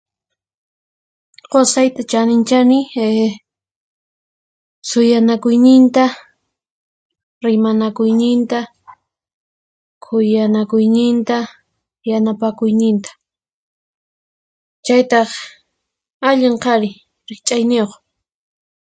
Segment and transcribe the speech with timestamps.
[1.51, 3.33] Qusayta chaninchani ehh
[4.89, 6.03] suyanakuyñinta,
[7.45, 8.59] rimanakuyñinta,
[10.03, 11.37] khuyanakuyñinta,
[12.09, 13.11] yanapakuyñinta,
[14.85, 15.29] chaytaq
[16.29, 16.89] allin qhari
[17.29, 17.91] riqch'ayniyuq.